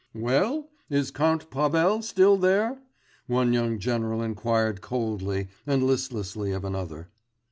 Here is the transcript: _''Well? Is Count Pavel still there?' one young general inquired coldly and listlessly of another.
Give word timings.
_''Well? 0.19 0.67
Is 0.89 1.11
Count 1.11 1.51
Pavel 1.51 2.01
still 2.01 2.35
there?' 2.35 2.81
one 3.27 3.53
young 3.53 3.77
general 3.77 4.23
inquired 4.23 4.81
coldly 4.81 5.49
and 5.67 5.83
listlessly 5.83 6.51
of 6.53 6.65
another. 6.65 7.09